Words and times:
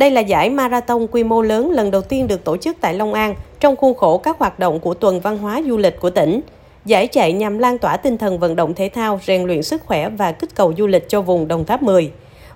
Đây 0.00 0.10
là 0.10 0.20
giải 0.20 0.50
marathon 0.50 1.06
quy 1.06 1.24
mô 1.24 1.42
lớn 1.42 1.70
lần 1.70 1.90
đầu 1.90 2.02
tiên 2.02 2.26
được 2.26 2.44
tổ 2.44 2.56
chức 2.56 2.76
tại 2.80 2.94
Long 2.94 3.14
An 3.14 3.34
trong 3.60 3.76
khuôn 3.76 3.94
khổ 3.94 4.18
các 4.18 4.38
hoạt 4.38 4.58
động 4.58 4.80
của 4.80 4.94
tuần 4.94 5.20
văn 5.20 5.38
hóa 5.38 5.62
du 5.66 5.76
lịch 5.76 6.00
của 6.00 6.10
tỉnh. 6.10 6.40
Giải 6.84 7.06
chạy 7.06 7.32
nhằm 7.32 7.58
lan 7.58 7.78
tỏa 7.78 7.96
tinh 7.96 8.18
thần 8.18 8.38
vận 8.38 8.56
động 8.56 8.74
thể 8.74 8.88
thao, 8.88 9.20
rèn 9.26 9.46
luyện 9.46 9.62
sức 9.62 9.82
khỏe 9.86 10.08
và 10.08 10.32
kích 10.32 10.54
cầu 10.54 10.72
du 10.78 10.86
lịch 10.86 11.08
cho 11.08 11.22
vùng 11.22 11.48
Đồng 11.48 11.64
Tháp 11.64 11.82
10. 11.82 12.10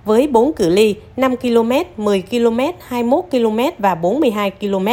Với 0.04 0.26
4 0.26 0.52
cự 0.52 0.68
ly 0.68 0.94
5 1.16 1.36
km, 1.36 1.72
10 1.96 2.22
km, 2.30 2.60
21 2.86 3.24
km 3.30 3.60
và 3.78 3.94
42 3.94 4.50
km, 4.50 4.88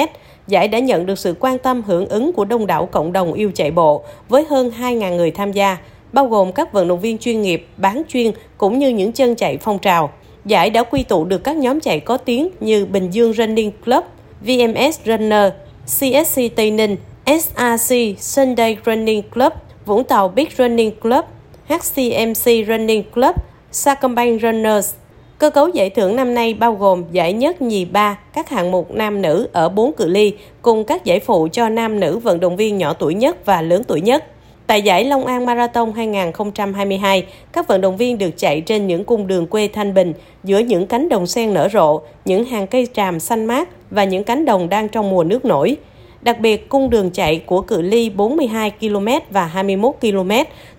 giải 0.47 0.67
đã 0.67 0.79
nhận 0.79 1.05
được 1.05 1.19
sự 1.19 1.35
quan 1.39 1.57
tâm 1.57 1.81
hưởng 1.81 2.07
ứng 2.07 2.33
của 2.33 2.45
đông 2.45 2.67
đảo 2.67 2.85
cộng 2.85 3.13
đồng 3.13 3.33
yêu 3.33 3.51
chạy 3.55 3.71
bộ 3.71 4.03
với 4.29 4.45
hơn 4.49 4.71
2.000 4.79 5.15
người 5.15 5.31
tham 5.31 5.51
gia, 5.51 5.77
bao 6.13 6.25
gồm 6.25 6.51
các 6.51 6.73
vận 6.73 6.87
động 6.87 6.99
viên 6.99 7.17
chuyên 7.17 7.41
nghiệp, 7.41 7.67
bán 7.77 8.01
chuyên 8.07 8.31
cũng 8.57 8.79
như 8.79 8.89
những 8.89 9.11
chân 9.11 9.35
chạy 9.35 9.57
phong 9.57 9.79
trào. 9.79 10.11
Giải 10.45 10.69
đã 10.69 10.83
quy 10.83 11.03
tụ 11.03 11.25
được 11.25 11.43
các 11.43 11.57
nhóm 11.57 11.79
chạy 11.79 11.99
có 11.99 12.17
tiếng 12.17 12.49
như 12.59 12.85
Bình 12.85 13.09
Dương 13.09 13.33
Running 13.33 13.71
Club, 13.85 14.03
VMS 14.41 14.99
Runner, 15.05 15.51
CSC 15.85 16.41
Tây 16.55 16.71
Ninh, 16.71 16.95
SRC 17.25 17.95
Sunday 18.19 18.77
Running 18.85 19.21
Club, 19.21 19.53
Vũng 19.85 20.03
Tàu 20.03 20.27
Big 20.27 20.47
Running 20.57 20.91
Club, 20.99 21.25
HCMC 21.67 22.67
Running 22.67 23.03
Club, 23.15 23.35
Sacombank 23.71 24.41
Runners. 24.41 24.93
Cơ 25.37 25.49
cấu 25.49 25.67
giải 25.67 25.89
thưởng 25.89 26.15
năm 26.15 26.33
nay 26.33 26.53
bao 26.53 26.73
gồm 26.73 27.03
giải 27.11 27.33
nhất, 27.33 27.61
nhì, 27.61 27.85
ba, 27.85 28.19
các 28.33 28.49
hạng 28.49 28.71
mục 28.71 28.91
nam 28.91 29.21
nữ 29.21 29.47
ở 29.51 29.69
4 29.69 29.93
cự 29.93 30.07
ly, 30.07 30.33
cùng 30.61 30.83
các 30.83 31.05
giải 31.05 31.19
phụ 31.19 31.47
cho 31.51 31.69
nam 31.69 31.99
nữ 31.99 32.17
vận 32.17 32.39
động 32.39 32.55
viên 32.55 32.77
nhỏ 32.77 32.93
tuổi 32.93 33.13
nhất 33.13 33.45
và 33.45 33.61
lớn 33.61 33.83
tuổi 33.87 34.01
nhất. 34.01 34.25
Tại 34.71 34.81
giải 34.81 35.05
Long 35.05 35.25
An 35.25 35.45
Marathon 35.45 35.93
2022, 35.93 37.25
các 37.53 37.67
vận 37.67 37.81
động 37.81 37.97
viên 37.97 38.17
được 38.17 38.29
chạy 38.37 38.61
trên 38.61 38.87
những 38.87 39.05
cung 39.05 39.27
đường 39.27 39.47
quê 39.47 39.67
Thanh 39.67 39.93
Bình, 39.93 40.13
giữa 40.43 40.59
những 40.59 40.87
cánh 40.87 41.09
đồng 41.09 41.27
sen 41.27 41.53
nở 41.53 41.69
rộ, 41.73 42.01
những 42.25 42.45
hàng 42.45 42.67
cây 42.67 42.87
tràm 42.93 43.19
xanh 43.19 43.45
mát 43.45 43.69
và 43.89 44.03
những 44.03 44.23
cánh 44.23 44.45
đồng 44.45 44.69
đang 44.69 44.89
trong 44.89 45.09
mùa 45.09 45.23
nước 45.23 45.45
nổi. 45.45 45.77
Đặc 46.21 46.39
biệt, 46.39 46.69
cung 46.69 46.89
đường 46.89 47.09
chạy 47.11 47.39
của 47.45 47.61
cự 47.61 47.81
ly 47.81 48.09
42 48.09 48.71
km 48.71 49.07
và 49.29 49.45
21 49.45 49.95
km 50.01 50.31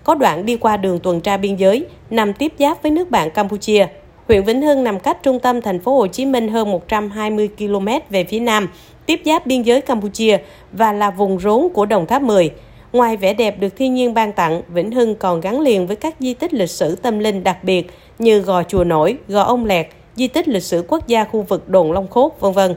có 0.03 0.15
đoạn 0.15 0.45
đi 0.45 0.57
qua 0.57 0.77
đường 0.77 0.99
tuần 0.99 1.21
tra 1.21 1.37
biên 1.37 1.55
giới, 1.55 1.85
nằm 2.09 2.33
tiếp 2.33 2.53
giáp 2.59 2.83
với 2.83 2.91
nước 2.91 3.11
bạn 3.11 3.31
Campuchia. 3.31 3.87
Huyện 4.27 4.43
Vĩnh 4.43 4.61
Hưng 4.61 4.83
nằm 4.83 4.99
cách 4.99 5.23
trung 5.23 5.39
tâm 5.39 5.61
thành 5.61 5.79
phố 5.79 5.97
Hồ 5.97 6.07
Chí 6.07 6.25
Minh 6.25 6.47
hơn 6.47 6.71
120 6.71 7.49
km 7.57 7.87
về 8.09 8.23
phía 8.23 8.39
nam, 8.39 8.69
tiếp 9.05 9.21
giáp 9.25 9.45
biên 9.45 9.61
giới 9.61 9.81
Campuchia 9.81 10.37
và 10.71 10.93
là 10.93 11.11
vùng 11.11 11.39
rốn 11.39 11.67
của 11.73 11.85
Đồng 11.85 12.05
Tháp 12.05 12.21
10. 12.21 12.51
Ngoài 12.93 13.17
vẻ 13.17 13.33
đẹp 13.33 13.59
được 13.59 13.75
thiên 13.77 13.93
nhiên 13.93 14.13
ban 14.13 14.33
tặng, 14.33 14.61
Vĩnh 14.67 14.91
Hưng 14.91 15.15
còn 15.15 15.41
gắn 15.41 15.61
liền 15.61 15.87
với 15.87 15.95
các 15.95 16.15
di 16.19 16.33
tích 16.33 16.53
lịch 16.53 16.69
sử 16.69 16.95
tâm 16.95 17.19
linh 17.19 17.43
đặc 17.43 17.63
biệt 17.63 17.91
như 18.19 18.39
Gò 18.39 18.63
Chùa 18.63 18.83
Nổi, 18.83 19.17
Gò 19.27 19.41
Ông 19.41 19.65
Lẹt, 19.65 19.87
di 20.15 20.27
tích 20.27 20.47
lịch 20.47 20.63
sử 20.63 20.85
quốc 20.87 21.07
gia 21.07 21.25
khu 21.25 21.41
vực 21.41 21.69
Đồn 21.69 21.91
Long 21.91 22.07
Khốt, 22.07 22.39
vân 22.39 22.53
vân. 22.53 22.75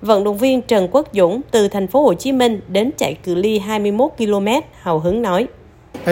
Vận 0.00 0.24
động 0.24 0.38
viên 0.38 0.62
Trần 0.62 0.88
Quốc 0.90 1.08
Dũng 1.12 1.40
từ 1.50 1.68
thành 1.68 1.86
phố 1.86 2.02
Hồ 2.02 2.14
Chí 2.14 2.32
Minh 2.32 2.60
đến 2.68 2.90
chạy 2.98 3.14
cự 3.14 3.34
ly 3.34 3.58
21 3.58 4.10
km, 4.18 4.48
hào 4.80 4.98
hứng 4.98 5.22
nói. 5.22 5.46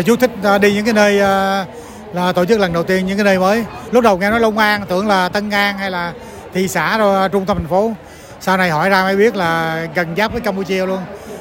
Chú 0.07 0.17
thích 0.17 0.31
à, 0.43 0.59
đi 0.59 0.73
những 0.75 0.85
cái 0.85 0.95
nơi 0.95 1.21
à, 1.21 1.67
là 2.13 2.33
tổ 2.33 2.45
chức 2.45 2.61
lần 2.61 2.73
đầu 2.73 2.83
tiên 2.83 3.07
những 3.07 3.17
cái 3.17 3.25
nơi 3.25 3.39
mới. 3.39 3.65
Lúc 3.91 4.05
đầu 4.05 4.19
nghe 4.19 4.31
nói 4.31 4.41
Long 4.41 4.59
An 4.59 4.83
tưởng 4.89 5.09
là 5.09 5.29
Tân 5.29 5.51
An 5.51 5.79
hay 5.79 5.91
là 5.91 6.13
thị 6.55 6.69
xã 6.69 6.99
rồi 6.99 7.23
à, 7.23 7.29
trung 7.29 7.47
tâm 7.47 7.57
thành 7.57 7.69
phố. 7.69 7.93
Sau 8.41 8.57
này 8.57 8.71
hỏi 8.71 8.91
ra 8.91 9.03
mới 9.03 9.17
biết 9.17 9.37
là 9.37 9.87
gần 9.95 10.09
giáp 10.17 10.33
với 10.33 10.41
Campuchia 10.41 10.87
luôn 10.87 10.99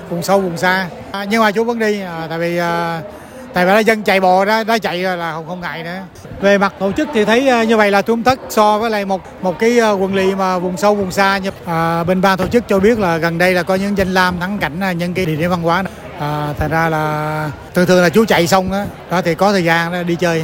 vùng 0.09 0.23
sâu 0.23 0.41
vùng 0.41 0.57
xa 0.57 0.87
à, 1.11 1.25
nhưng 1.29 1.41
mà 1.41 1.51
chú 1.51 1.63
vẫn 1.63 1.79
đi 1.79 2.01
à, 2.01 2.27
tại 2.29 2.39
vì 2.39 2.57
à, 2.57 3.01
tại 3.53 3.65
vì 3.65 3.83
dân 3.83 4.03
chạy 4.03 4.19
bộ 4.19 4.45
đó 4.45 4.63
đó 4.63 4.77
chạy 4.77 4.97
là 4.97 5.33
không 5.33 5.47
không 5.47 5.61
ngại 5.61 5.83
nữa. 5.83 5.99
Về 6.41 6.57
mặt 6.57 6.73
tổ 6.79 6.91
chức 6.91 7.07
thì 7.13 7.25
thấy 7.25 7.47
à, 7.47 7.63
như 7.63 7.77
vậy 7.77 7.91
là 7.91 8.01
tươm 8.01 8.23
tất 8.23 8.39
so 8.49 8.77
với 8.79 8.89
lại 8.89 9.05
một 9.05 9.21
một 9.41 9.59
cái 9.59 9.79
à, 9.79 9.91
quần 9.91 10.15
lì 10.15 10.35
mà 10.35 10.59
vùng 10.59 10.77
sâu 10.77 10.95
vùng 10.95 11.11
xa 11.11 11.37
như 11.37 11.49
à, 11.65 12.03
bên 12.03 12.21
ban 12.21 12.37
tổ 12.37 12.47
chức 12.47 12.67
cho 12.67 12.79
biết 12.79 12.99
là 12.99 13.17
gần 13.17 13.37
đây 13.37 13.53
là 13.53 13.63
có 13.63 13.75
những 13.75 13.97
danh 13.97 14.13
lam 14.13 14.39
thắng 14.39 14.57
cảnh 14.57 14.79
à, 14.79 14.91
những 14.91 15.13
cái 15.13 15.25
địa 15.25 15.35
điểm 15.35 15.49
văn 15.49 15.61
hóa 15.61 15.83
à, 16.19 16.53
thành 16.57 16.71
ra 16.71 16.89
là 16.89 17.51
thường 17.73 17.85
thường 17.85 18.01
là 18.01 18.09
chú 18.09 18.25
chạy 18.25 18.47
xong 18.47 18.71
đó, 18.71 18.83
đó 19.11 19.21
thì 19.21 19.35
có 19.35 19.51
thời 19.51 19.63
gian 19.63 20.07
đi 20.07 20.15
chơi. 20.15 20.43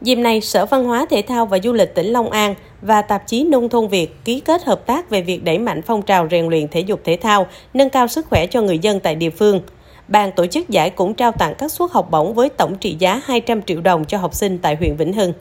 Dịp 0.00 0.16
này, 0.16 0.40
Sở 0.40 0.66
Văn 0.66 0.84
hóa 0.84 1.06
Thể 1.10 1.22
thao 1.28 1.46
và 1.46 1.58
Du 1.58 1.72
lịch 1.72 1.94
tỉnh 1.94 2.06
Long 2.06 2.30
An 2.30 2.54
và 2.84 3.02
tạp 3.02 3.26
chí 3.26 3.44
Nông 3.44 3.68
thôn 3.68 3.88
Việt 3.88 4.24
ký 4.24 4.40
kết 4.40 4.64
hợp 4.64 4.86
tác 4.86 5.10
về 5.10 5.22
việc 5.22 5.44
đẩy 5.44 5.58
mạnh 5.58 5.82
phong 5.82 6.02
trào 6.02 6.28
rèn 6.30 6.46
luyện 6.46 6.68
thể 6.68 6.80
dục 6.80 7.00
thể 7.04 7.16
thao, 7.16 7.46
nâng 7.74 7.90
cao 7.90 8.08
sức 8.08 8.26
khỏe 8.30 8.46
cho 8.46 8.62
người 8.62 8.78
dân 8.78 9.00
tại 9.00 9.14
địa 9.14 9.30
phương. 9.30 9.60
Ban 10.08 10.32
tổ 10.32 10.46
chức 10.46 10.68
giải 10.68 10.90
cũng 10.90 11.14
trao 11.14 11.32
tặng 11.32 11.54
các 11.58 11.72
suất 11.72 11.90
học 11.90 12.10
bổng 12.10 12.34
với 12.34 12.48
tổng 12.48 12.74
trị 12.80 12.96
giá 12.98 13.20
200 13.24 13.62
triệu 13.62 13.80
đồng 13.80 14.04
cho 14.04 14.18
học 14.18 14.34
sinh 14.34 14.58
tại 14.58 14.76
huyện 14.76 14.96
Vĩnh 14.96 15.12
Hưng. 15.12 15.32